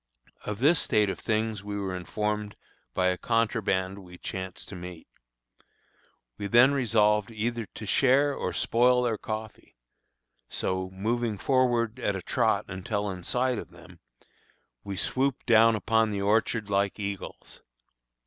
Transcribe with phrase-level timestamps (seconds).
[0.45, 2.55] Of this state of things we were informed
[2.95, 5.07] by a contraband we chanced to meet.
[6.39, 9.75] We then resolved either to share or spoil their coffee;
[10.49, 13.99] so, moving forward at a trot until in sight of them,
[14.83, 17.61] we swooped down upon the orchard like eagles.